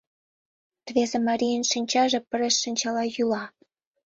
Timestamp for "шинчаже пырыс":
1.71-2.55